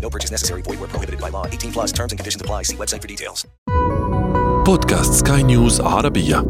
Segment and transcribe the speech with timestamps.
[0.00, 0.62] No purchase necessary.
[0.62, 1.46] Void where prohibited by law.
[1.46, 2.64] 18 plus terms and conditions apply.
[2.64, 3.46] See website for details.
[4.66, 6.44] بودكاست سكاي نيوز عربية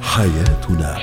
[0.00, 0.98] حياتنا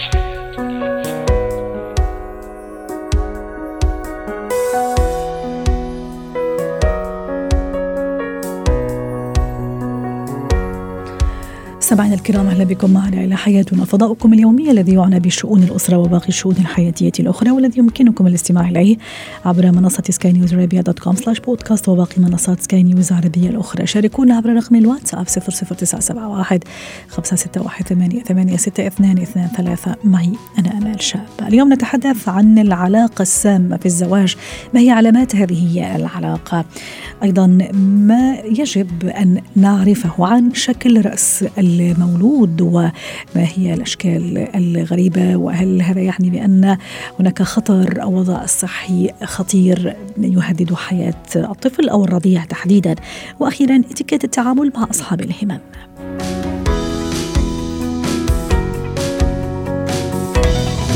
[11.91, 13.85] مستمعينا الكرام أهلا بكم معنا إلى حياتنا.
[13.85, 18.97] فضاؤكم اليومي الذي يعنى بشؤون الأسرة وباقي الشؤون الحياتية الأخرى والذي يمكنكم الاستماع إليه
[19.45, 23.87] عبر منصة سكاي نيوز عربيه dot com slash podcast وباقي منصات سكاي نيوز العربية الأخرى.
[23.87, 26.61] شاركونا عبر رقم الواتساب 00971
[27.09, 29.97] 561 8862 ثلاثة.
[30.05, 31.27] معي أنا آمال شاب.
[31.49, 34.37] اليوم نتحدث عن العلاقة السامة في الزواج.
[34.75, 36.65] ما هي علامات هذه العلاقة؟
[37.23, 37.47] أيضا
[37.83, 41.45] ما يجب أن نعرفه عن شكل رأس
[41.81, 42.93] المولود وما
[43.35, 46.77] هي الأشكال الغريبة وهل هذا يعني بأن
[47.21, 52.95] هناك خطر أو وضع صحي خطير يهدد حياة الطفل أو الرضيع تحديدا؟
[53.41, 55.59] وأخيرا اتيكيت التعامل مع أصحاب الهمم.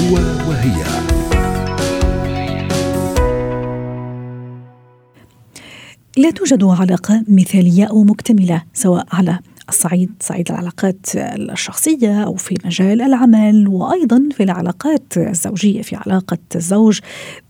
[0.00, 0.14] هو
[0.48, 0.84] وهي.
[6.16, 9.38] لا توجد علاقة مثالية أو مكتملة سواء على
[9.68, 17.00] الصعيد صعيد العلاقات الشخصية أو في مجال العمل وأيضا في العلاقات الزوجية في علاقة الزوج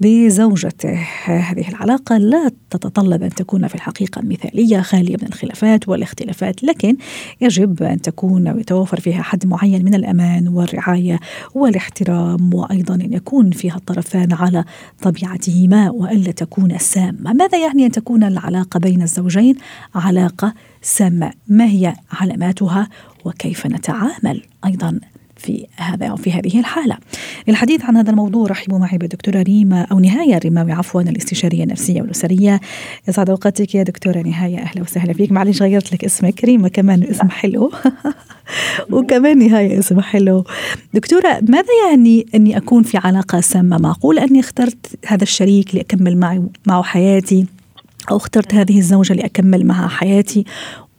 [0.01, 0.95] بزوجته.
[1.25, 6.97] هذه العلاقة لا تتطلب أن تكون في الحقيقة مثالية خالية من الخلافات والاختلافات لكن
[7.41, 11.21] يجب أن تكون أو يتوفر فيها حد معين من الأمان والرعاية
[11.55, 14.65] والاحترام وأيضا أن يكون فيها الطرفان على
[15.03, 17.33] طبيعتهما وألا تكون سامة.
[17.33, 19.55] ماذا يعني أن تكون العلاقة بين الزوجين
[19.95, 22.89] علاقة سامة ما هي علاماتها
[23.25, 25.01] وكيف نتعامل أيضا
[25.37, 26.97] في هذا أو في هذه الحالة.
[27.49, 32.61] للحديث عن هذا الموضوع رحبوا معي بالدكتورة ريما أو نهاية الرماوي عفوا الاستشارية النفسية والأسرية.
[33.09, 34.59] يسعد أوقاتك يا دكتورة نهاية.
[34.59, 35.33] أهلا وسهلا فيك.
[35.33, 36.45] معلش غيرت لك اسمك.
[36.45, 37.73] ريما كمان اسم حلو.
[38.93, 40.45] وكمان نهاية اسم حلو.
[40.95, 46.43] دكتورة ماذا يعني أني أكون في علاقة سامة؟ معقول أني اخترت هذا الشريك لأكمل معي
[46.67, 47.47] معه حياتي؟
[48.11, 50.45] أو اخترت هذه الزوجة لأكمل معها حياتي.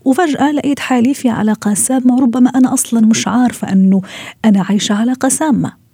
[0.05, 4.01] وفجأة لقيت حالي في علاقة سامة وربما أنا أصلا مش عارفة أنه
[4.45, 5.84] أنا عايشة علاقة سامة.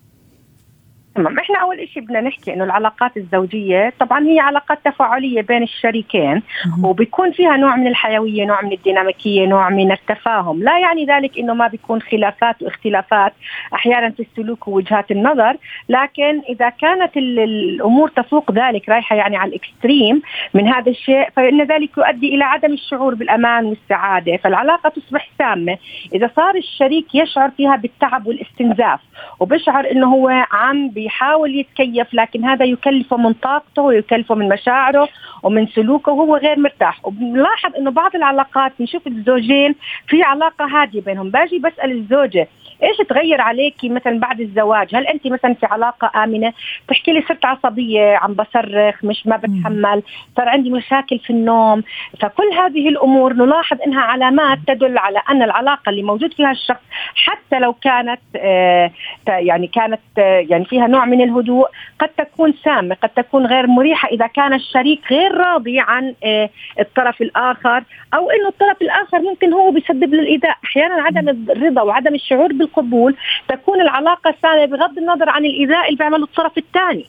[1.16, 1.40] تمام.
[1.40, 6.42] إحنا أول شيء بدنا نحكي إنه العلاقات الزوجية طبعا هي علاقات تفاعلية بين الشريكين
[6.84, 10.64] وبيكون فيها نوع من الحيوية نوع من الديناميكية نوع من التفاهم.
[10.64, 13.34] لا يعني ذلك إنه ما بيكون خلافات واختلافات
[13.74, 15.58] أحيانا في السلوك ووجهات النظر
[15.90, 20.22] لكن إذا كانت الأمور تفوق ذلك رايحة يعني على الإكستريم
[20.54, 24.38] من هذا الشيء فإن ذلك يؤدي إلى عدم الشعور بالأمان والسعادة.
[24.38, 25.78] فالعلاقة تصبح سامة.
[26.14, 29.00] إذا صار الشريك يشعر فيها بالتعب والاستنزاف
[29.40, 35.10] وبشعر إنه هو عم بيحاول يتكيف لكن هذا يكلفه من طاقته ويكلفه من مشاعره
[35.44, 37.06] ومن سلوكه وهو غير مرتاح.
[37.06, 39.76] وبنلاحظ إنه بعض العلاقات نشوف الزوجين
[40.08, 41.30] في علاقة هادية بينهم.
[41.30, 42.48] باجي بسأل الزوجة
[42.84, 46.54] إيش تغير عليكي مثلا بعد الزواج؟ هل انت مثلا في علاقة آمنة؟
[46.88, 50.04] تحكي لي صرت عصبية عم بصرخ مش ما بتحمل
[50.38, 51.84] صار عندي مشاكل في النوم.
[52.20, 56.82] فكل هذه الأمور نلاحظ إنها علامات تدل على أن العلاقة اللي موجود فيها الشخص
[57.16, 58.92] حتى لو كانت آه
[59.28, 61.68] يعني كانت آه يعني فيها نوع من الهدوء
[62.00, 64.08] قد تكون سامة قد تكون غير مريحة.
[64.08, 67.84] إذا كان الشريك غير راضي عن آه الطرف الآخر
[68.14, 70.58] أو إنه الطرف الآخر ممكن هو بيسبب له الإيذاء.
[70.66, 73.16] أحيانا عدم الرضا وعدم الشعور بال القبول
[73.48, 77.06] تكون العلاقة سامة بغض النظر عن الإيذاء اللي بيعمله الطرف الثاني.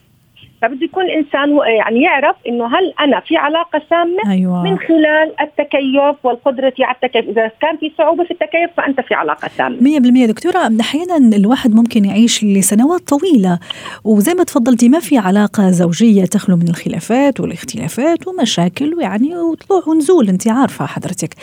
[0.63, 4.63] فبده يكون الانسان يعني يعرف إنه هل أنا في علاقة سامة أيوة.
[4.63, 7.25] من خلال التكيف والقدرة على التكيف.
[7.29, 9.77] إذا كان في صعوبة في التكيف فأنت في علاقة سامة.
[9.83, 10.27] مية بالمية.
[10.27, 13.59] دكتورة أحيانا الواحد ممكن يعيش لسنوات طويلة.
[14.05, 20.29] وزي ما تفضلتي ما في علاقة زوجية تخلو من الخلافات والاختلافات ومشاكل ويعني وطلوع ونزول
[20.29, 21.35] أنت عارفة حضرتك.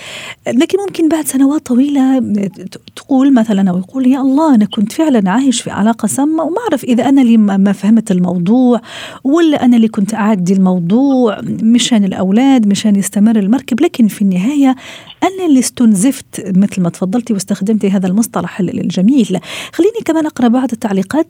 [0.47, 5.31] لكن ممكن بعد سنوات طويلة ت- تقول مثلا أو يقول يا الله أنا كنت فعلا
[5.31, 8.81] عايش في علاقة سامة وما أعرف إذا أنا اللي ما فهمت الموضوع
[9.23, 14.75] ولا أنا اللي كنت أعدي الموضوع مشان الأولاد مشان يستمر المركب لكن في النهاية
[15.23, 19.39] أنا اللي استنزفت مثل ما تفضلتي واستخدمتي هذا المصطلح ال- الجميل.
[19.73, 21.27] خليني كمان أقرأ بعض التعليقات.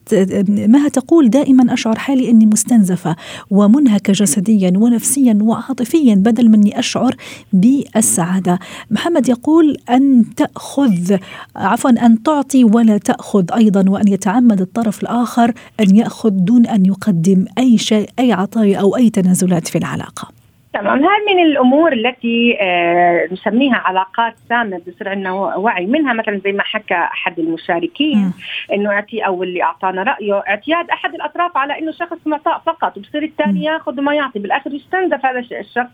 [0.49, 3.15] مها تقول دائما أشعر حالي أني مستنزفة
[3.51, 7.15] ومنهكة جسديا ونفسيا وعاطفيا بدل مني أشعر
[7.53, 8.59] بالسعادة.
[8.91, 11.17] محمد يقول أن تأخذ
[11.55, 17.45] عفوا أن تعطي ولا تأخذ أيضا وأن يتعمد الطرف الآخر أن يأخذ دون أن يقدم
[17.57, 20.38] أي شيء أي عطايا أو أي تنازلات في العلاقة.
[20.73, 21.03] تمام.
[21.03, 26.63] هاي من الأمور التي آه نسميها علاقات سامة بصير عندنا وعي منها مثلا زي ما
[26.63, 28.33] حكى أحد المشاركين
[28.73, 33.23] إنه أعطي أو اللي أعطانا رأيه اعتياد أحد الأطراف على إنه شخص معطاء فقط وبصير
[33.23, 35.89] الثاني ياخذ وما يعطي بالآخر يستنزف هذا الش- الشخص.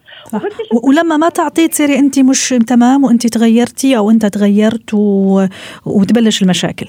[0.83, 5.45] ولما ما تعطي تصيري انت مش تمام وانت تغيرتي أو أنت تغيرت و...
[5.85, 6.85] وتبلش المشاكل.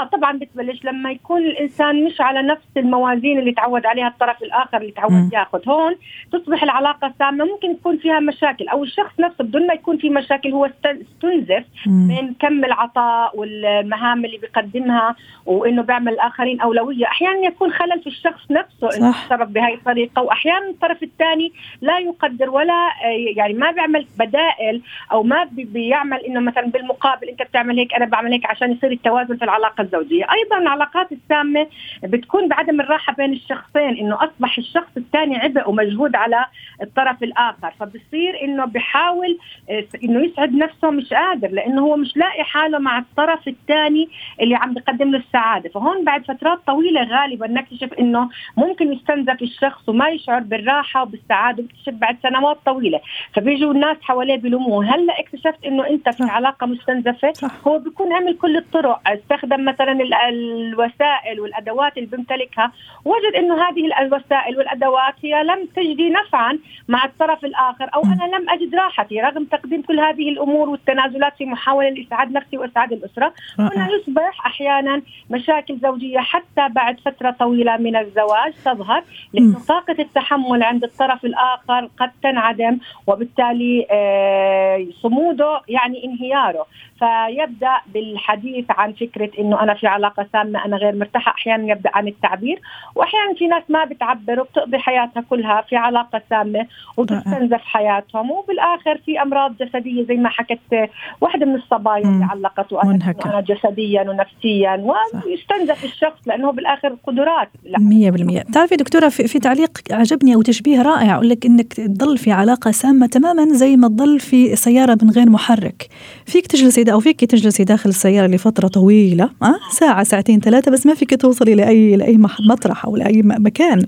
[0.00, 4.76] آه طبعا بتبلش لما يكون الإنسان مش على نفس الموازين اللي تعود عليها الطرف الآخر
[4.80, 5.12] اللي تعود.
[5.32, 5.94] ياخذ هون
[6.32, 10.50] تصبح العلاقة سامة ممكن يكون فيها مشاكل أو الشخص نفسه بدون ما يكون في مشاكل
[10.50, 11.64] هو است- استنزف.
[11.86, 15.16] من كم العطاء والمهام اللي بيقدمها
[15.46, 19.12] وإنه بيعمل الآخرين أولوية أحيانا يكون خلل في الشخص نفسه إنه.
[19.26, 22.72] تصرف بهاي الطريقة واحيانا الطرف الثاني لا يقدر ولا
[23.04, 24.82] آه، يعني ما بيعمل بدائل
[25.12, 28.92] أو ما بي- بيعمل إنه مثلا بالمقابل أنت بتعمل هيك أنا بعمل هيك عشان يصير
[28.92, 30.26] التوازن في العلاقة الزوجية.
[30.32, 31.66] أيضا العلاقات السامه
[32.02, 36.44] بتكون بعدم الراحة بين الشخصين إنه أصبح الشخص الثاني عبء ومجهود على
[36.82, 37.70] الطرف الآخر.
[37.80, 39.38] فبصير إنه بحاول
[39.70, 44.08] آه، إنه يسعد نفسه مش قادر لإنه هو مش لاقي حاله مع الطرف الثاني
[44.40, 45.68] اللي عم بيقدم له السعادة.
[45.68, 51.92] فهون بعد فترات طويلة غالبا نكتشف إنه ممكن يستنزف الشخص وما يشعر بالراحة وبالسعادة بيكتشف
[51.92, 53.00] بعد سنوات طويلة.
[53.34, 54.84] فبيجوا الناس حواليه بيلوموه.
[54.94, 56.30] هلأ اكتشفت إنه أنت في.
[56.30, 57.32] علاقة مستنزفة.
[57.66, 62.72] هو بيكون عمل كل الطرق استخدم مثلا ال- الوسائل والأدوات اللي بيمتلكها
[63.04, 68.50] وجد إنه هذه الوسائل والأدوات هي لم تجدي نفعا مع الطرف الآخر أو أنا لم
[68.50, 73.32] أجد راحتي رغم تقديم كل هذه الأمور والتنازلات في محاولة لإسعاد نفسي وإسعاد الأسرة.
[73.58, 73.88] هنا.
[73.90, 80.84] يصبح أحيانا مشاكل زوجية حتى بعد فترة طويلة من الزواج تظهر لأنه طاقة التحمل عند
[80.84, 86.66] الطرف الآخر قد تنعدم وبالتالي آه، صموده يعني انهياره.
[86.98, 91.32] فيبدأ بالحديث عن فكرة إنه أنا في علاقة سامة أنا غير مرتاحة.
[91.32, 92.60] أحيانا يبدأ عن التعبير
[92.94, 98.30] واحيانا في ناس ما بتعبر وبتقضي حياتها كلها في علاقة سامة وبتستنزف حياتهم.
[98.30, 100.90] وبالآخر في أمراض جسدية زي ما حكت
[101.20, 102.24] واحدة من الصبايا اللي.
[102.30, 103.26] علقت وقالت منهكة.
[103.26, 104.94] إنه أنا جسديا ونفسيا
[105.24, 107.48] ويستنزف الشخص لأنه بالآخر قدرات.
[107.64, 107.78] لا.
[107.78, 108.42] مية بالمية.
[108.52, 112.70] تعرفي دكتورة في, في تعليق عجبني أو تشبيه رائع أقول لك إنك تضل في علاقة
[112.70, 115.88] سامة تماما زي ما تضل في سيارة من غير محرك.
[116.26, 120.94] فيك تجلسي أو فيك تجلسي داخل السيارة لفترة طويلة أه؟ ساعة ساعتين ثلاثة بس ما
[120.94, 123.86] فيك توصلي لأي لأي مطرح أو لأي مكان.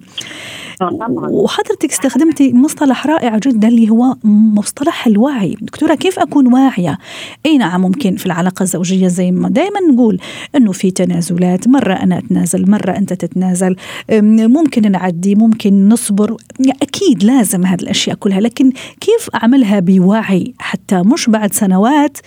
[1.30, 5.56] وحضرتك استخدمتي مصطلح رائع جدا اللي هو مصطلح الوعي.
[5.60, 6.98] دكتورة كيف أكون واعية؟
[7.46, 10.19] أي نعم ممكن في العلاقة الزوجية زي ما دائما نقول
[10.56, 13.76] أنه في تنازلات مرة أنا أتنازل مرة أنت تتنازل.
[14.12, 16.36] ممكن نعدي ممكن نصبر.
[16.82, 22.18] أكيد لازم هذه الأشياء كلها لكن كيف أعملها بوعي؟ حتى مش بعد سنوات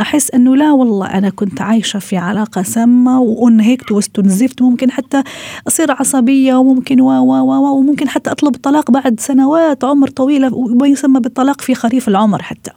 [0.00, 5.22] أحس أنه لا والله أنا كنت عايشة في علاقة سامة وأنهكت واستنزفت ممكن حتى
[5.68, 10.86] أصير عصبية وممكن و و و وممكن حتى أطلب الطلاق بعد سنوات عمر طويلة وما
[10.86, 12.70] يسمى بالطلاق في خريف العمر حتى.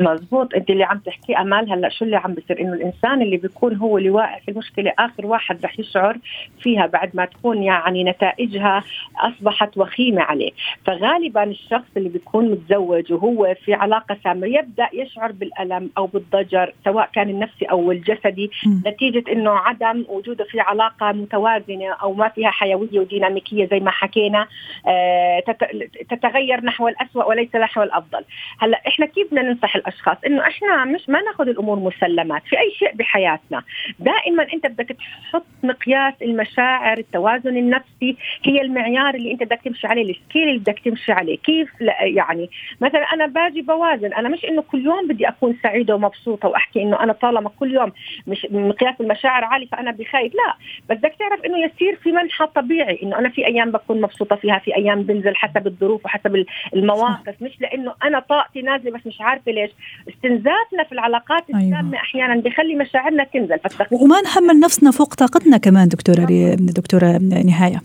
[0.00, 3.76] مزبوط انت اللي عم تحكي أمال هلأ شو اللي عم بيصير؟ إنه الإنسان اللي بيكون
[3.76, 6.16] هو اللي واقع في المشكلة آخر واحد رح يشعر
[6.60, 8.82] فيها بعد ما تكون يعني نتائجها
[9.18, 10.50] أصبحت وخيمة عليه.
[10.86, 17.08] فغالبا الشخص اللي بيكون متزوج وهو في علاقة سامة يبدأ يشعر بالألم أو بالضجر سواء
[17.14, 18.50] كان النفسي أو الجسدي.
[18.66, 18.82] مم.
[18.86, 24.46] نتيجة إنه عدم وجوده في علاقة متوازنة أو ما فيها حيوية وديناميكية زي ما حكينا
[24.86, 28.24] آه، تت- تتغير نحو الأسوأ وليس نحو الأفضل.
[28.58, 32.70] هلأ إحنا كيف بدنا ننصح الأشخاص إنه إحنا مش ما نأخذ الأمور مسلمات في أي
[32.78, 33.62] شيء بحياتنا.
[33.98, 34.96] دائما أنت بدك
[35.30, 40.78] تحط مقياس المشاعر التوازن النفسي هي المعيار اللي أنت بدك تمشي عليه السكيل اللي بدك
[40.84, 41.38] تمشي عليه.
[41.38, 41.68] كيف
[42.00, 46.82] يعني مثلا أنا باجي بوازن أنا مش إنه كل يوم بدي أكون سعيدة ومبسوطة وأحكي
[46.82, 47.92] إنه أنا طالما كل يوم
[48.26, 50.32] مش مقياس المشاعر عالي فأنا بخايف.
[50.34, 50.54] لا
[50.90, 54.58] بس بدك تعرف إنه يصير في منحى طبيعي إنه أنا في أيام بكون مبسوطة فيها
[54.58, 56.44] في أيام بنزل حسب الظروف وحسب
[56.74, 57.42] المواقف.
[57.42, 59.70] مش لإنه أنا طاقتي نازلة بس مش عارفة ليش.
[60.08, 61.42] استنزافنا في العلاقات.
[61.42, 61.96] السامه أيوة.
[61.96, 63.58] أحيانا بخلي مشاعرنا تنزل.
[63.92, 67.82] وما نحمل نفسنا فوق طاقتنا كمان دكتورة دكتورة نهاية.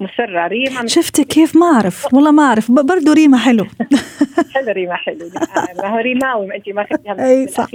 [0.00, 0.86] مصرة ريما.
[0.86, 2.70] شفت كيف؟ ما أعرف والله ما أعرف.
[2.70, 3.66] برضه ريما حلو.
[4.54, 5.30] حلو ريما حلو.
[5.76, 7.66] ما هو ريماوي انت ما اخذتيها من أي صح.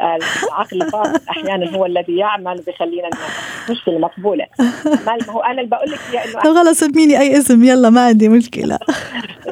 [0.00, 3.10] العقل الباطن أحيانا هو الذي يعمل بخلينا
[3.70, 4.46] مشكلة مقبولة.
[5.06, 5.98] ما هو أنا اللي بقول لك
[6.44, 7.64] إنه خلص سميني أي اسم.
[7.64, 8.78] يلا ما عندي مشكلة.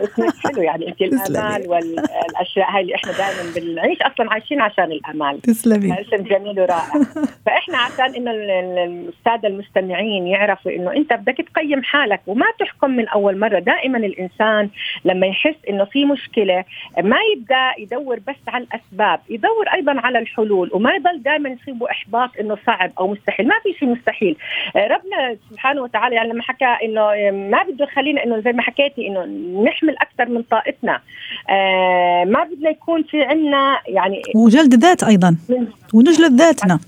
[0.05, 5.41] اسمك حلو يعني انت الأمال والأشياء هاي اللي إحنا دائما بنعيش أصلا عايشين عشان الأمال.
[5.41, 6.01] تسلمي.
[6.01, 6.93] اسم جميل ورائع.
[7.47, 8.31] فإحنا عشان إنه
[9.09, 13.59] الساده المستمعين يعرفوا إنه أنت بدك تقيم حالك وما تحكم من أول مرة.
[13.59, 14.69] دائما الإنسان
[15.05, 16.65] لما يحس إنه في مشكلة
[17.03, 20.71] ما يبدأ يدور بس على الأسباب يدور أيضا على الحلول.
[20.73, 23.49] وما يضل دائما يصيبه إحباط إنه صعب أو مستحيل.
[23.49, 24.37] ما في شيء مستحيل.
[24.77, 29.25] ربنا سبحانه وتعالى يعني لما حكى إنه ما بده يخلينا إنه زي ما حكيتي إنه
[29.63, 31.01] نحمل أكثر من طاقتنا.
[31.51, 35.37] آه، ما بدنا يكون في عندنا يعني وجلد ذات أيضا.
[35.95, 36.79] ونجلد ذاتنا.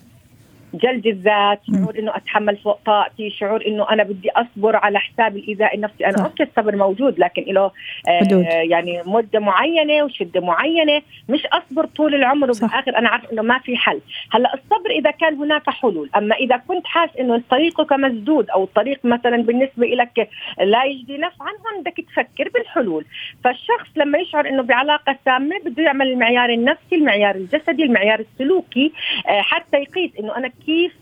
[0.82, 5.74] جلد الذات شعور إنه أتحمل فوق طاقتي شعور إنه أنا بدي أصبر على حساب الإيذاء
[5.74, 6.06] النفسي.
[6.06, 7.70] أنا أوكي الصبر موجود لكن له
[8.08, 11.02] آه يعني مدة معينة وشدة معينة.
[11.28, 14.00] مش أصبر طول العمر وبالآخر أنا عارف إنه ما في حل.
[14.32, 16.10] هلأ الصبر إذا كان هناك حلول.
[16.16, 20.28] أما إذا كنت حاس إنه طريقك مسدود أو الطريق مثلا بالنسبة لك
[20.58, 23.04] لا يجدي نفعا هون بدك تفكر بالحلول.
[23.44, 28.92] فالشخص لما يشعر إنه بعلاقة سامة بده يعمل المعيار النفسي المعيار الجسدي المعيار السلوكي
[29.28, 30.92] آه حتى يقيس إنه أنا كيف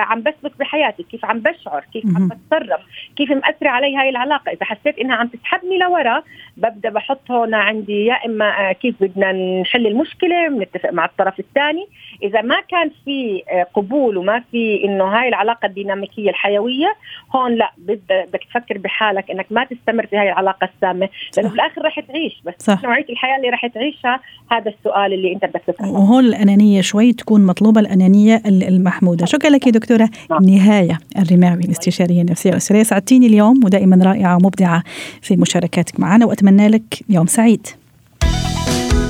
[0.00, 2.80] عم بسلك بحياتي كيف عم بشعر كيف عم بتصرف
[3.16, 4.52] كيف مأثرة علي هاي العلاقة.
[4.52, 6.22] إذا حسيت إنها عم تسحبني لورا
[6.56, 11.86] ببدأ بحط هون عندي يا إما كيف بدنا نحل المشكلة بنتفق مع الطرف الثاني.
[12.22, 13.42] إذا ما كان في
[13.74, 16.94] قبول وما في إنه هاي العلاقة الديناميكية الحيوية
[17.36, 21.08] هون لا بدك تفكر بحالك إنك ما تستمر في هاي العلاقة السامة.
[21.36, 22.82] لأنه في الآخر رح تعيش بس صح.
[22.82, 25.92] نوعية الحياة اللي رح تعيشها هذا السؤال اللي أنت بدك تسأله.
[25.92, 29.26] وهون الأنانية شوي تكون مطلوبة الأنانية المحمودة محمودة.
[29.26, 30.10] شكرا لك دكتورة.
[30.30, 30.44] نعم.
[30.44, 34.82] نهاية الرماوي الاستشارية النفسية والأسرية سعدتيني اليوم ودائما رائعة ومبدعة
[35.22, 37.66] في مشاركاتك معنا وأتمنى لك يوم سعيد.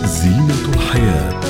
[0.04, 1.40] زينة الحياة.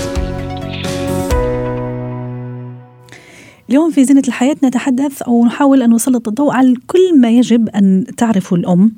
[3.71, 8.05] اليوم في زينة الحياة نتحدث أو نحاول أن نسلط الضوء على كل ما يجب أن
[8.17, 8.93] تعرفه الأم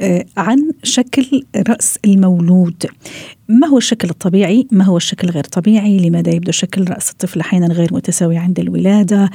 [0.00, 2.86] آه، عن شكل رأس المولود.
[3.60, 7.66] ما هو الشكل الطبيعي؟ ما هو الشكل غير طبيعي؟ لماذا يبدو شكل رأس الطفل أحيانا
[7.66, 9.30] غير متساوي عند الولادة؟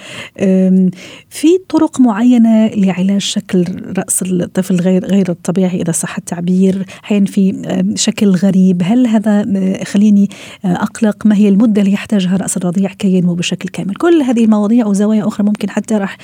[1.30, 3.66] في طرق معينة لعلاج شكل
[3.98, 8.82] رأس الطفل غير غير الطبيعي إذا صح التعبير؟ أحيانا في شكل غريب.
[8.86, 9.46] هل هذا
[9.84, 10.30] خليني
[10.66, 14.86] أقلق؟ ما هي المدة اللي يحتاجها رأس الرضيع كي ينمو بشكل كامل؟ كل هذه المواضيع
[14.86, 16.18] وزوايا أخرى ممكن حتى راح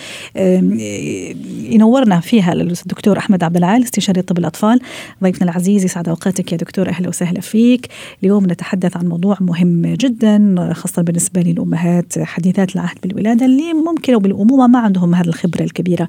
[1.70, 4.80] ينورنا فيها الدكتور أحمد عبد العال استشاري طب الأطفال.
[5.24, 6.52] ضيفنا العزيز يسعد أوقاتك.
[6.52, 7.83] يا دكتور أهلا وسهلا فيك.
[7.84, 7.92] فيك
[8.24, 14.20] اليوم نتحدث عن موضوع مهم جدا خاصة بالنسبة للأمهات حديثات العهد بالولادة اللي ممكن أو
[14.20, 16.08] بالأمومة ما عندهم هذه الخبرة الكبيرة.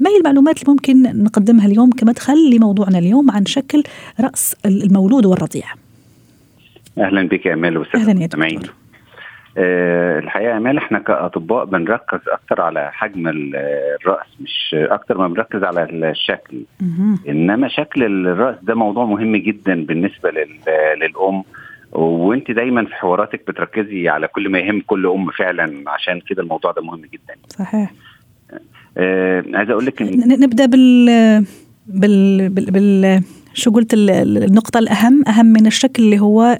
[0.00, 3.82] ما هي المعلومات اللي ممكن نقدمها اليوم كمدخل لموضوعنا اليوم عن شكل
[4.20, 5.64] رأس المولود والرضيع؟
[6.98, 8.83] أهلا بك يا أمال أهلا يا دكتور.
[9.58, 15.82] الحقيقة يا امال إحنا كأطباء بنركز أكتر على حجم الرأس مش أكتر ما بنركز على
[15.90, 16.62] الشكل.
[17.28, 21.42] إنما شكل الرأس ده موضوع مهم جدا بالنسبة للأم.
[21.92, 26.72] وإنت دايما في حواراتك بتركزي على كل ما يهم كل أم فعلا عشان كده الموضوع
[26.72, 27.34] ده مهم جدا.
[27.48, 27.90] صحيح.
[28.98, 31.06] آه عايز أقول لك نبدأ بال
[31.86, 33.22] بال بال, بال...
[33.54, 36.58] شو قلت النقطة الأهم أهم من الشكل اللي هو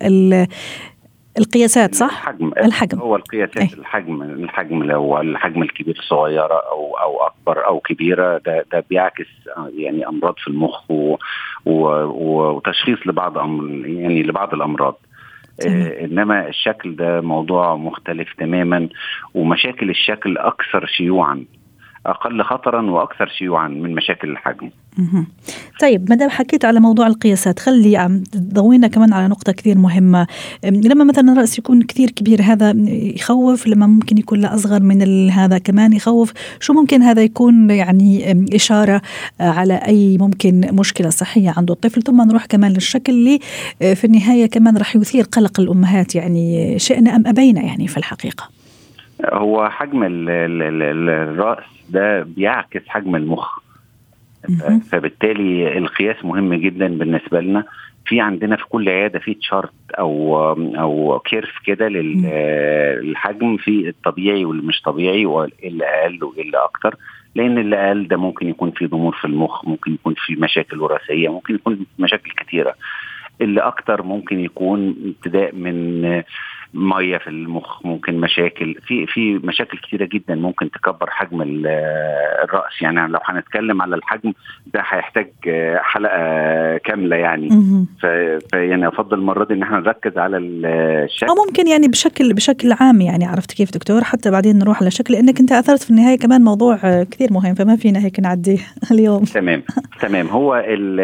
[1.38, 2.52] القياسات صح؟ الحجم.
[2.58, 2.98] الحجم.
[2.98, 3.68] هو القياسات أي.
[3.78, 9.26] الحجم الحجم لو الحجم الكبير صغيره أو أو أكبر أو كبيرة ده ده بيعكس
[9.76, 11.16] يعني أمراض في المخ و
[11.66, 11.88] و
[12.56, 13.36] وتشخيص لبعض
[13.84, 15.00] يعني لبعض الأمراض.
[15.66, 18.88] آه إنما الشكل ده موضوع مختلف تماما
[19.34, 21.44] ومشاكل الشكل أكثر شيوعا.
[22.06, 24.70] أقل خطرا وأكثر شيوعا من مشاكل الحجم.
[25.80, 30.26] طيب ما دام حكيت على موضوع القياسات خلي عم تضوينا كمان على نقطة كثير مهمة.
[30.64, 32.75] لما مثلا الراس يكون كثير كبير هذا
[33.16, 38.37] يخوف؟ لما ممكن يكون لا أصغر من هذا كمان يخوف؟ شو ممكن هذا يكون؟ يعني
[38.54, 39.02] إشارة
[39.40, 43.38] آه، على أي ممكن مشكلة صحية عند الطفل؟ ثم نروح كمان للشكل اللي
[43.82, 46.14] آه، في النهاية كمان راح يثير قلق الأمهات.
[46.14, 48.63] يعني شئنا أم أبينا يعني في الحقيقة.
[49.25, 53.59] هو حجم ال ال ال ال الرأس ده بيعكس حجم المخ.
[54.90, 57.64] فبالتالي القياس مهم جدا بالنسبة لنا.
[58.06, 60.38] في عندنا في كل عيادة في chart أو
[60.78, 62.23] أو curve كده لل-
[63.02, 66.97] للحجم في الطبيعي واللي مش طبيعي واللي أقل واللي أكتر
[67.35, 71.28] لأن اللي أقل ده ممكن يكون في ضمور في المخ ممكن يكون في مشاكل وراثية
[71.33, 72.75] ممكن يكون مشاكل كتيرة.
[73.40, 76.02] اللي أكتر ممكن يكون ابتداء من
[76.75, 78.75] مية في المخ ممكن مشاكل.
[78.87, 81.66] في في مشاكل كتيرة جدا ممكن تكبر حجم ال-
[82.45, 82.83] الرأس.
[82.83, 84.33] يعني لو هنتكلم على الحجم
[84.75, 85.31] ده هيحتاج
[85.78, 86.19] حلقة
[86.76, 87.49] كاملة يعني.
[88.00, 91.26] فيعني أفضل المرة دي إن إحنا نركز على الشكل.
[91.26, 95.14] أو ممكن يعني بشكل بشكل عام يعني عرفت كيف دكتور؟ حتى بعدين نروح على شكل
[95.14, 98.59] لأنك أنت أثرت في النهاية كمان موضوع آه، كثير مهم فما فينا هيك نعديه
[98.93, 99.25] اليوم.
[99.25, 99.62] تمام
[100.00, 100.26] تمام.
[100.26, 101.00] هو ال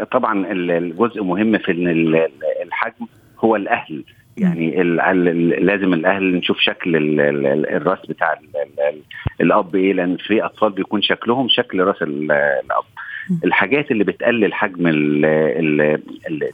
[0.00, 2.28] ال طبعا ال- الجزء مهم في ال- ال-
[2.66, 3.06] الحجم
[3.44, 4.04] هو الأهل.
[4.40, 8.38] يعني ال ال لازم الأهل نشوف شكل ال ال الرأس بتاع ال
[8.88, 9.00] ال
[9.40, 12.84] الأب إيه؟ لأن في أطفال بيكون شكلهم شكل رأس ال- الأب.
[13.44, 16.00] الحاجات اللي بتقلل حجم ال ال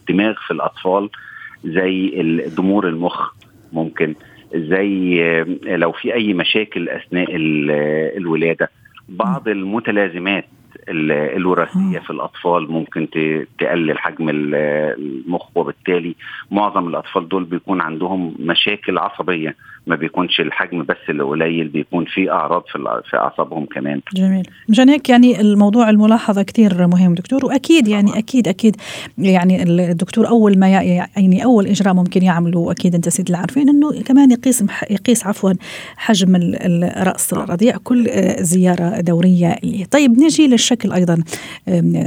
[0.01, 1.11] الدماغ في الأطفال
[1.65, 2.11] زي
[2.57, 3.33] ضمور المخ
[3.73, 4.15] ممكن
[4.55, 5.21] زي
[5.63, 7.71] لو في أي مشاكل أثناء ال-
[8.17, 8.71] الولادة.
[9.09, 10.56] بعض المتلازمات ال-
[10.89, 13.09] الوراثية في الأطفال ممكن
[13.59, 14.55] تقلل حجم ال-
[14.99, 16.15] المخ وبالتالي
[16.51, 19.57] معظم الأطفال دول بيكون عندهم مشاكل عصبية.
[19.87, 22.79] ما بيكونش الحجم بس اللي قليل بيكون في أعراض في
[23.11, 24.01] في أعصابهم كمان.
[24.15, 24.49] جميل.
[24.69, 27.15] مشان هيك يعني الموضوع الملاحظة كثير مهم.
[27.15, 28.77] دكتور وأكيد يعني أكيد أكيد
[29.19, 34.31] يعني الدكتور أول ما يعني أول إجراء ممكن يعمله أكيد أنت سيد العارفين إنه كمان
[34.31, 35.53] يقيس يقيس عفوا
[35.97, 39.85] حجم ال- الراس الرضيع كل آه، زيارة دورية ليه.
[39.85, 41.23] طيب نجي للشكل أيضا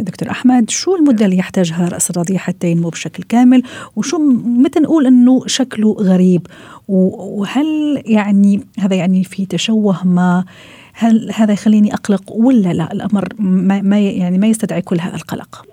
[0.01, 0.69] دكتور أحمد.
[0.69, 3.63] شو المدة اللي يحتاجها رأس الرضيع حتى ينمو بشكل كامل؟
[3.95, 6.47] وشو متى نقول إنه شكله غريب؟
[6.87, 10.45] و- وهل يعني هذا يعني في تشوه ما؟
[10.93, 15.65] هل هذا يخليني أقلق ولا لا؟ الأمر ما, يعني ما يستدعي كل هذا القلق.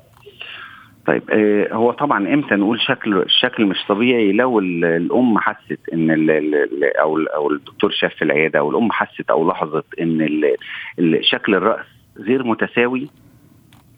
[1.07, 6.11] طيب آه، هو طبعا إمتى نقول شكل الشكل مش طبيعي؟ لو ال- الأم حست إن
[6.11, 10.29] ال ال أو ال- أو الدكتور شاف في العيادة أو الأم حست أو لاحظت إن
[11.21, 11.87] شكل الرأس
[12.19, 13.09] غير متساوي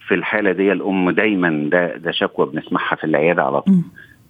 [0.09, 3.75] في الحالة دي الأم دايما ده ده شكوى بنسمعها في العيادة على طول.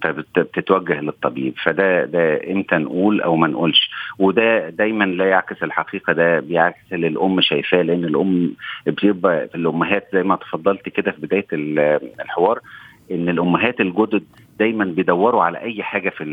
[0.03, 1.55] فبتتوجه للطبيب.
[1.65, 3.91] فده ده إمتى نقول أو ما نقولش.
[4.19, 8.53] وده دايما لا يعكس الحقيقة ده بيعكس اللي الأم شايفاه لأن الأم
[9.03, 12.59] بيبقى الأمهات زي ما تفضلت كده في بداية ال- الحوار
[13.11, 14.23] إن الأمهات الجدد
[14.59, 16.25] دايما بيدوروا على أي حاجة في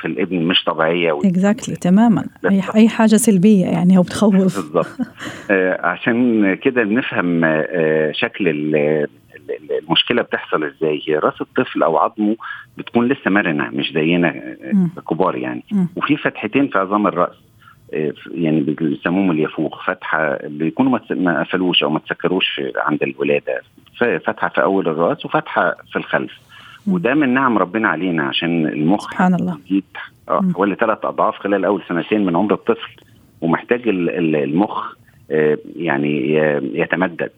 [0.00, 1.18] في الابن مش طبيعية.
[1.24, 2.24] اكزاكتلي تماما.
[2.50, 4.34] أي أي حاجة سلبية يعني أو بتخوف.
[4.34, 4.86] بالظبط.
[5.50, 8.48] آه، عشان كده نفهم آه، شكل
[9.82, 12.36] المشكلة بتحصل إزاي؟ هي رأس الطفل أو عظمه
[12.78, 14.28] بتكون لسه مرنة مش زينا
[14.98, 15.00] آه،.
[15.10, 15.62] كبار يعني.
[15.96, 17.36] وفي فتحتين في عظام الرأس
[17.94, 23.60] آه، يعني بيسموهم اليافوخ فتحة بيكونوا ما قفلوش أو ما تسكروش عند الولادة.
[24.00, 26.32] فتحة في أول الرأس وفتحة في الخلف.
[26.86, 29.58] وده من نعم ربنا علينا عشان المخ سبحان الله.
[29.66, 29.84] يزيد
[30.28, 32.90] آه، حوالي ثلاث أضعاف خلال أول سنتين من عمر الطفل
[33.40, 34.94] ومحتاج ال- ال- المخ
[35.30, 36.34] آه، يعني
[36.74, 37.30] يتمدد.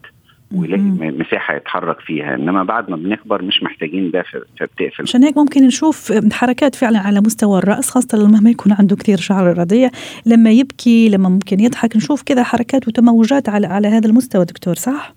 [0.55, 0.83] ويلاقي
[1.19, 4.23] مساحة يتحرك فيها إنما بعد ما بنكبر مش محتاجين ده
[4.59, 8.97] فبتقفل عشان هيك ممكن نشوف حركات فعلا على مستوى الرأس خاصة لما ما يكون عنده
[8.97, 9.91] كثير شعر رضيع
[10.27, 15.15] لما يبكي لما ممكن يضحك نشوف كذا حركات وتموجات على على هذا المستوى دكتور صح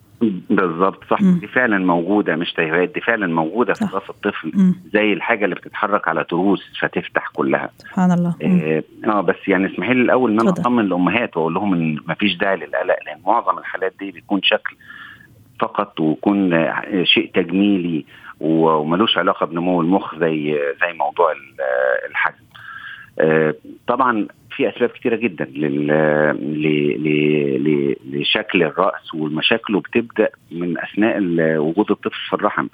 [0.49, 1.39] بالظبط صح مم.
[1.39, 3.85] دي فعلا موجودة مش تهويات دي فعلا موجودة في.
[3.85, 4.75] رأس الطفل مم.
[4.93, 8.35] زي الحاجة اللي بتتحرك على تروس فتفتح كلها سبحان الله.
[8.43, 10.49] آه آه، بس يعني اسمحي لي الأول إن أنا.
[10.49, 14.75] أطمن الامهات وأقول لهم إن مفيش داعي للقلق لأن معظم الحالات دي بيكون شكل
[15.59, 16.65] فقط ويكون
[17.03, 18.05] شيء تجميلي
[18.39, 22.43] وملوش علاقة بنمو المخ زي زي موضوع ال- الحجم.
[23.19, 23.55] آه،
[23.87, 25.45] طبعا في أسباب كتيرة جدا
[28.13, 31.17] لشكل الرأس ومشاكله بتبدأ من أثناء
[31.57, 32.67] وجود الطفل في الرحم.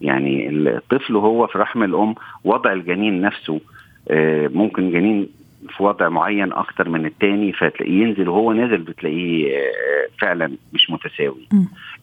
[0.00, 3.60] يعني الطفل وهو في رحم الأم وضع الجنين نفسه
[4.10, 5.28] آه، ممكن جنين
[5.66, 9.62] في وضع معين أكتر من التاني فتلاقيه ينزل وهو نازل بتلاقيه آه،
[10.20, 11.48] فعلا مش متساوي.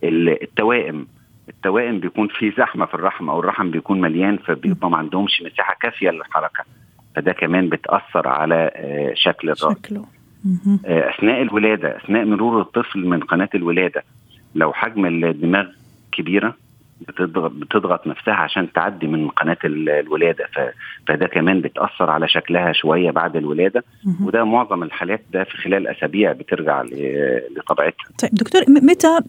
[0.04, 1.08] التوائم
[1.50, 6.10] التوائم بيكون في زحمة في الرحم أو الرحم بيكون مليان فبيبقى ما عندهمش مساحة كافية
[6.10, 6.64] للحركة.
[7.16, 10.06] فده كمان بتأثر على آه، شكل الراس شكله.
[10.86, 14.04] آه، أثناء الولادة أثناء مرور الطفل من قناة الولادة
[14.56, 15.66] لو حجم الدماغ
[16.12, 16.56] كبيرة
[17.08, 20.46] بتضغط بتضغط نفسها عشان تعدي من قناة الولادة.
[21.08, 23.84] فده كمان بتأثر على شكلها شوية بعد الولادة.
[24.22, 26.84] وده معظم الحالات ده في خلال أسابيع بترجع
[27.58, 28.06] لطبيعتها.
[28.22, 29.20] طيب دكتور متى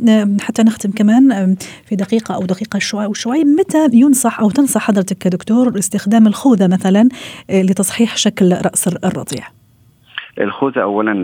[0.41, 1.57] حتى نختم كمان
[1.89, 7.09] في دقيقة أو دقيقة شوي وشوي متى ينصح أو تنصح حضرتك كدكتور استخدام الخوذة مثلا
[7.51, 9.45] لتصحيح شكل رأس الرضيع؟
[10.41, 11.15] الخوذة أولا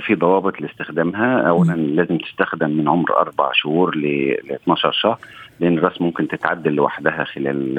[0.00, 1.40] في ضوابط لاستخدامها.
[1.40, 5.18] أولا لازم تستخدم من عمر أربع شهور ل 12 شهر.
[5.60, 7.78] لأن الرأس ممكن تتعدل لوحدها خلال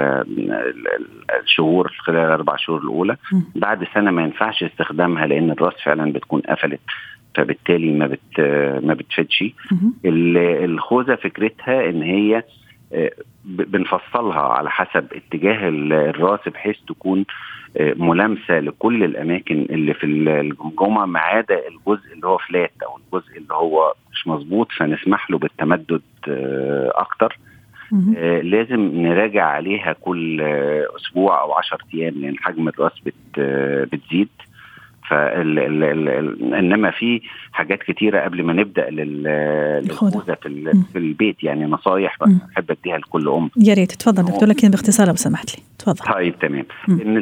[1.44, 3.18] الشهور خلال الأربع شهور الأولى.
[3.56, 6.80] بعد سنة ما ينفعش استخدامها لأن الرأس فعلا بتكون قفلت
[7.36, 8.40] فبالتالي ما بت
[8.84, 9.44] ما بتفيدش.
[10.06, 12.44] الخوذة فكرتها إن هي
[13.46, 17.26] بنفصلها على حسب اتجاه الرأس بحيث تكون
[17.80, 23.54] ملامسة لكل الأماكن اللي في الجمجمة ما عدا الجزء اللي هو فلات أو الجزء اللي
[23.54, 24.72] هو مش مظبوط.
[24.72, 26.02] فنسمح له بالتمدد
[26.96, 27.38] أكتر.
[28.18, 32.92] آه لازم نراجع عليها كل آه أسبوع أو 10 أيام لأن حجم الراس
[33.38, 37.22] آه بتزيد فال ال ال ال إنما في
[37.52, 41.44] حاجات كتيرة قبل ما نبدأ للخوذه في, في البيت.
[41.44, 42.18] يعني نصايح
[42.52, 43.50] بحب أديها لكل أم.
[43.58, 43.92] يا ريت.
[43.92, 44.50] تفضل دكتور.
[44.50, 45.64] لكن باختصار لو سمحت لي.
[45.80, 46.66] تفضل طيب تمام.
[46.90, 47.18] إن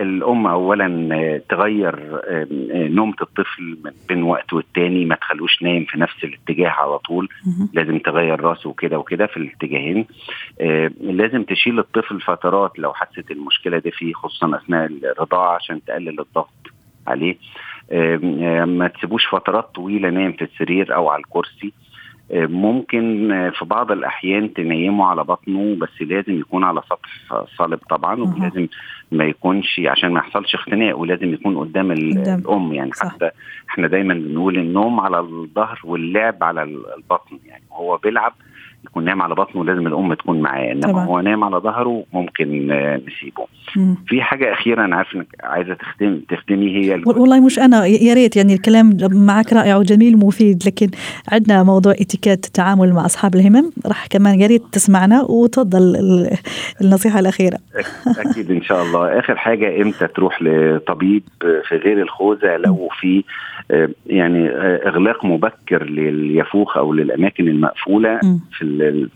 [0.00, 2.20] الأم اولا تغير
[2.72, 7.28] نومة الطفل بين وقت والتاني ما تخلوش نايم في نفس الاتجاه على طول.
[7.46, 7.68] مم.
[7.72, 10.06] لازم تغير راسه كده وكده في الاتجاهين.
[11.00, 16.73] لازم تشيل الطفل فترات لو حست المشكلة دي فيه خصوصا أثناء الرضاعة عشان تقلل الضغط.
[17.06, 17.36] عليه.
[18.64, 21.72] ما تسيبوش فترات طويلة نايم في السرير أو على الكرسي.
[22.34, 28.66] ممكن في بعض الأحيان تنيمه على بطنه بس لازم يكون على سطح صلب طبعا ولازم
[29.12, 32.92] ما يكونش عشان ما يحصلش اختناق ولازم يكون قدام الأم يعني.
[32.92, 33.14] صح.
[33.14, 33.30] حتى
[33.70, 37.62] إحنا دايما بنقول النوم على الظهر واللعب على البطن يعني.
[37.70, 38.32] وهو بيلعب
[38.84, 42.66] يكون نايم على بطنه لازم الأم تكون معاه إنما هو نايم على ظهره ممكن
[43.06, 43.46] نسيبه.
[43.76, 43.96] مم.
[44.06, 48.36] في حاجة أخيرة أنا عارف إنك عايزة تختم تختمي هي والله مش أنا يا ريت
[48.36, 50.88] يعني الكلام معك رائع وجميل ومفيد لكن
[51.32, 55.96] عندنا موضوع إتيكيت التعامل مع أصحاب الهمم راح كمان يا ريت تسمعنا وتفضل
[56.80, 57.58] النصيحة الأخيرة.
[58.18, 59.18] أكيد إن شاء الله.
[59.18, 63.24] آخر حاجة إمتى تروح لطبيب في غير الخوذة؟ لو في
[64.06, 64.48] يعني
[64.88, 68.38] إغلاق مبكر لليافوخ أو للأماكن المقفولة م.
[68.58, 68.62] في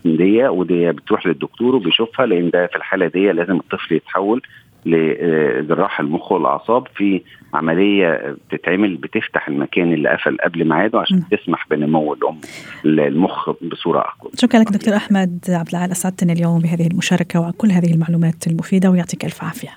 [0.05, 4.41] الدية ودي بتروح للدكتور وبيشوفها لأن ده في الحالة دي لازم الطفل يتحول
[4.85, 7.21] لجراح المخ والأعصاب في
[7.53, 11.35] عملية بتتعمل بتفتح المكان اللي قفل قبل ميعاده عشان م.
[11.37, 12.37] تسمح بنمو الأم
[12.85, 14.31] المخ بصورة أقوى.
[14.35, 19.25] شكرا لك دكتور أحمد عبد العال اسعدتنا اليوم بهذه المشاركة وكل هذه المعلومات المفيده ويعطيك
[19.25, 19.69] ألف عافية.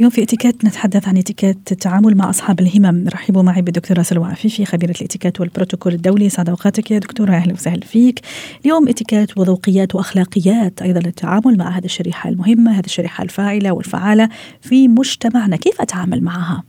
[0.00, 3.08] اليوم في اتيكيت نتحدث عن اتيكيت التعامل مع أصحاب الهمم.
[3.08, 6.28] رحبوا معي بالدكتورة سلوى عفيفي خبيرة الاتيكيت والبروتوكول الدولي.
[6.28, 8.20] سعد أوقاتك يا دكتورة أهلا وسهلا فيك.
[8.64, 14.28] اليوم اتيكيت وذوقيات وأخلاقيات أيضا للتعامل مع هذه الشريحة المهمة هذه الشريحة الفاعلة والفعالة
[14.60, 15.56] في مجتمعنا.
[15.56, 16.62] كيف أتعامل معها؟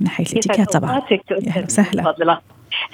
[0.00, 1.02] من حيث الاتيكيت طبعا.
[1.48, 2.40] أهلا وسهلا.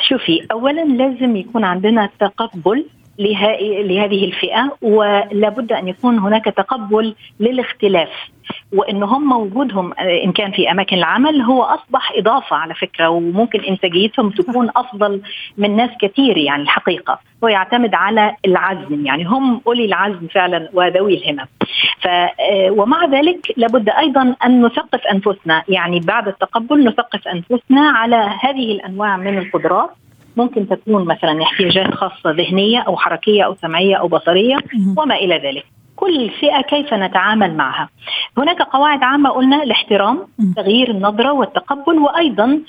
[0.09, 2.87] شوفي اولا لازم يكون عندنا تقبل
[3.19, 8.11] لهذه الفئة ولابد أن يكون هناك تقبل للاختلاف.
[8.73, 9.93] وإن هم وجودهم
[10.25, 15.23] إن كان في أماكن العمل هو أصبح إضافة على فكرة وممكن انتاجيتهم تكون أفضل
[15.59, 17.19] من ناس كثير يعني الحقيقة.
[17.45, 21.47] هو يعتمد على العزم يعني هم أولي العزم فعلا وذوي الهمم.
[22.01, 22.09] ف
[22.71, 25.63] ومع ذلك لابد أيضا أن نثقف أنفسنا.
[25.69, 29.91] يعني بعد التقبل نثقف أنفسنا على هذه الأنواع من القدرات
[30.39, 34.57] ممكن تكون مثلا احتياجات خاصة ذهنية أو حركية أو سمعية أو بصرية
[34.97, 35.65] وما إلى ذلك.
[35.97, 37.89] كل فئة كيف نتعامل معها؟
[38.39, 40.19] هناك قواعد عامة قلنا الاحترام
[40.57, 42.61] تغيير النظرة والتقبل وأيضا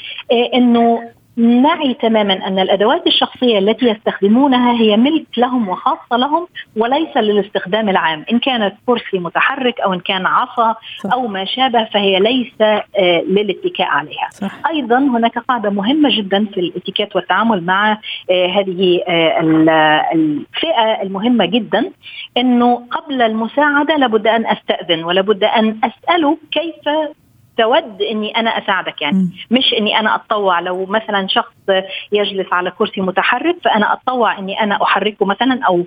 [0.53, 1.01] أنه
[1.39, 6.47] نعي تماما أن الأدوات الشخصية التي يستخدمونها هي ملك لهم وخاصة لهم
[6.77, 10.75] وليس للاستخدام العام، إن كانت كرسي متحرك أو إن كان عصا
[11.13, 12.81] أو ما شابه فهي ليس
[13.27, 14.29] للاتكاء عليها.
[14.31, 14.51] صح.
[14.69, 17.97] أيضا هناك قاعدة مهمة جدا في الاتيكيت والتعامل مع
[18.29, 19.01] هذه
[20.13, 21.91] الفئة المهمة جدا
[22.37, 26.89] إنه قبل المساعدة لابد أن أستأذن ولابد أن أسأله كيف
[27.59, 29.17] تود إني أنا أساعدك يعني.
[29.17, 29.31] م.
[29.51, 30.59] مش إني أنا أتطوع.
[30.59, 31.53] لو مثلا شخص
[32.11, 35.83] يجلس على كرسي متحرك فأنا أتطوع إني أنا أحركه مثلا أو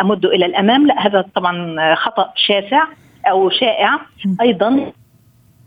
[0.00, 0.86] أمده إلى الأمام.
[0.86, 2.84] لا هذا طبعا خطأ شاسع
[3.30, 3.94] أو شائع.
[3.94, 4.36] م.
[4.40, 4.92] أيضا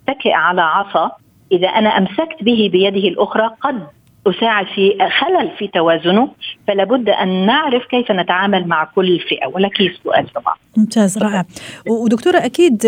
[0.09, 1.11] أتكئ على عصا.
[1.51, 3.87] إذا أنا أمسكت به بيده الأخرى قد
[4.27, 6.31] أساعد في خلل في توازنه.
[6.67, 9.47] فلا بد أن نعرف كيف نتعامل مع كل فئة.
[9.47, 10.55] ولك سؤال طبعا.
[10.79, 11.45] ممتاز رائع.
[11.87, 12.81] ودكتورة أكيد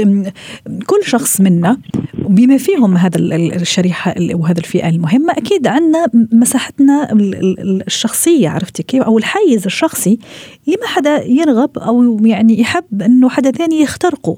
[0.86, 1.78] كل شخص منا
[2.14, 7.08] بما فيهم هذا الشريحة وهذا الفئة المهمة أكيد عندنا مساحتنا
[7.88, 10.20] الشخصية عرفتي كيف؟ أو الحيز الشخصي
[10.68, 14.38] اللي ما حدا يرغب أو يعني يحب أنه حدا ثاني يخترقه.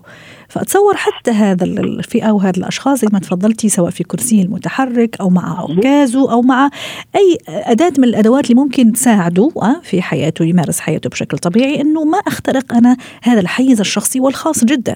[0.53, 5.61] فأتصور حتى هذا الفئة وهذا الأشخاص زي ما تفضلتي سواء في كرسيه المتحرك أو مع
[5.61, 6.69] عكازه أو مع
[7.15, 12.03] أي أداة من الأدوات اللي ممكن تساعده آه، في حياته يمارس حياته بشكل طبيعي أنه
[12.03, 14.95] ما أخترق أنا هذا الحيز الشخصي والخاص جدا.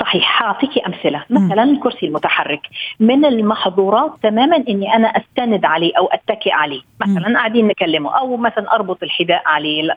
[0.00, 1.24] صحيح حاعطيكي أمثلة.
[1.30, 2.60] مثلا الكرسي المتحرك.
[3.00, 6.80] من المحظورات تماما إني أنا أستند عليه أو أتكئ عليه.
[7.00, 9.88] مثلا قاعدين نكلمه أو مثلا أربط الحذاء عليه.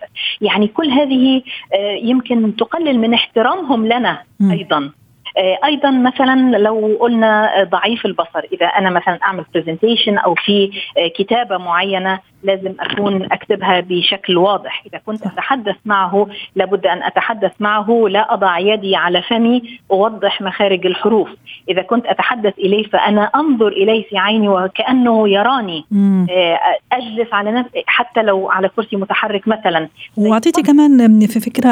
[0.42, 1.42] يعني كل هذه
[1.74, 4.92] آه، يمكن تقلل من احترامهم لنا أيضا.
[5.38, 8.40] آه، أيضا مثلا لو قلنا ضعيف البصر.
[8.54, 14.84] إذا أنا مثلا أعمل برزنتيشن أو في آه، كتابة معينة لازم أكون أكتبها بشكل واضح.
[14.88, 20.86] إذا كنت أتحدث معه لابد أن أتحدث معه لا أضع يدي على فمي أوضح مخارج
[20.86, 21.30] الحروف.
[21.70, 25.86] إذا كنت أتحدث إليه فأنا أنظر إليه في عيني وكأنه يراني.
[26.30, 26.60] آه،
[26.92, 29.88] أجلس على نفسي حتى لو على كرسي متحرك مثلا.
[30.18, 31.70] وأعطيتي كمان في فكرة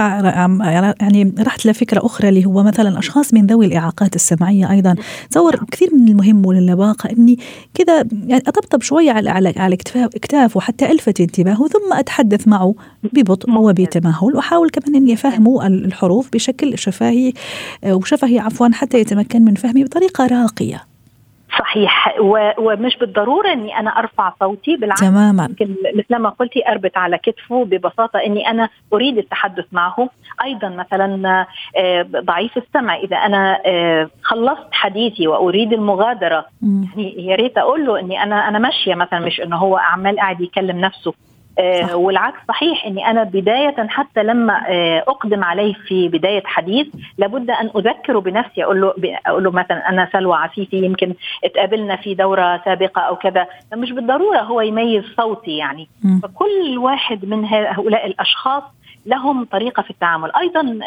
[1.01, 4.95] يعني رحت لفكرة أخرى اللي هو مثلا أشخاص من ذوي الإعاقات السمعية أيضا.
[5.31, 7.37] تصور كثير من المهم وللباقه إني
[7.73, 9.77] كذا يعني أطبطب شوية على على على
[10.15, 12.75] اكتاف وحتى ألفت انتباهه ثم أتحدث معه
[13.13, 17.33] ببطء وبتمهل واحاول كمان اني افهمه الحروف بشكل شفهي
[17.85, 20.88] وشفهي عفوا حتى يتمكن من فهمي بطريقة راقية.
[21.59, 22.15] صحيح.
[22.57, 25.01] ومش بالضرورة إني أنا أرفع صوتي بالعكس.
[25.01, 25.45] تماما.
[25.49, 30.09] يمكن مثل ما قلتي أربط على كتفه ببساطة إني أنا أريد التحدث معه.
[30.43, 31.45] أيضا مثلا
[31.77, 32.95] آه، ضعيف السمع.
[32.95, 38.59] إذا أنا آه، خلصت حديثي وأريد المغادرة يعني يا ريت أقول له إني أنا أنا
[38.59, 41.13] ماشية مثلا مش إنه هو عمال قاعد يكلم نفسه.
[41.59, 47.49] آه والعكس صحيح إني أنا بداية حتى لما آه أقدم عليه في بداية حديث لابد
[47.49, 48.93] أن اذكره بنفسي أقول له
[49.25, 54.39] أقول له مثلا أنا سلوى عفيفي يمكن اتقابلنا في دورة سابقة أو كذا مش بالضرورة
[54.39, 56.19] هو يميز صوتي يعني م.
[56.19, 58.63] فكل واحد من هؤلاء الأشخاص
[59.05, 60.31] لهم طريقة في التعامل.
[60.35, 60.79] أيضا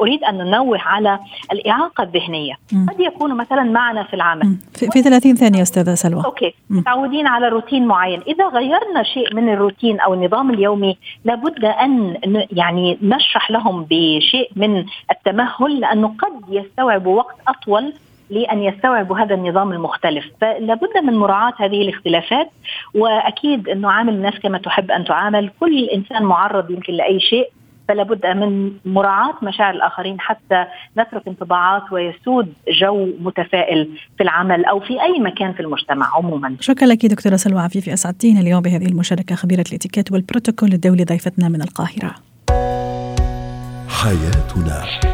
[0.00, 1.18] أريد أن ننوه على
[1.52, 2.54] الإعاقة الذهنية.
[2.88, 4.56] قد يكون مثلا معنا في العمل.
[4.74, 6.24] في, في 30 ثانية أستاذة سلوى.
[6.24, 6.54] أوكي.
[6.70, 8.20] متعودين على روتين معين.
[8.28, 12.16] إذا غيرنا شيء من الروتين أو النظام اليومي لابد أن
[12.52, 17.92] يعني نشرح لهم بشيء من التمهل لأنه قد يستوعبوا وقت أطول
[18.30, 20.24] لأن يستوعبوا هذا النظام المختلف.
[20.40, 22.50] فلابد من مراعاة هذه الاختلافات
[22.94, 25.50] وأكيد أنه عامل الناس كما تحب أن تعامل.
[25.60, 27.50] كل إنسان معرض يمكن لأي شيء
[27.88, 30.20] فلا بد من مراعاة مشاعر الآخرين.
[30.20, 30.64] حتى
[30.98, 36.56] نترك انطباعات ويسود جو متفائل في العمل أو في أي مكان في المجتمع عموما.
[36.60, 39.34] شكرا لك دكتورة سلوى عفيفي أسعدتينا اليوم بهذه المشاركة.
[39.34, 42.14] خبيرة الإتيكيت والبروتوكول الدولي ضيفتنا من القاهرة.
[43.88, 45.13] حياتنا.